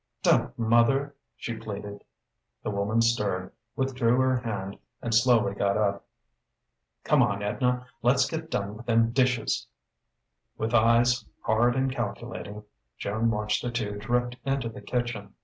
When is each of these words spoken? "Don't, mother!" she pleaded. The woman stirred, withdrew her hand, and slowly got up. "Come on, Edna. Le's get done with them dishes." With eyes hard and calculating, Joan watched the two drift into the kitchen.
"Don't, 0.23 0.57
mother!" 0.57 1.15
she 1.35 1.53
pleaded. 1.55 2.03
The 2.63 2.71
woman 2.71 3.03
stirred, 3.03 3.51
withdrew 3.75 4.17
her 4.17 4.35
hand, 4.37 4.79
and 4.99 5.13
slowly 5.13 5.53
got 5.53 5.77
up. 5.77 6.03
"Come 7.03 7.21
on, 7.21 7.43
Edna. 7.43 7.85
Le's 8.01 8.27
get 8.27 8.49
done 8.49 8.75
with 8.77 8.87
them 8.87 9.11
dishes." 9.11 9.67
With 10.57 10.73
eyes 10.73 11.23
hard 11.41 11.75
and 11.75 11.91
calculating, 11.91 12.63
Joan 12.97 13.29
watched 13.29 13.61
the 13.61 13.69
two 13.69 13.99
drift 13.99 14.37
into 14.43 14.69
the 14.69 14.81
kitchen. 14.81 15.35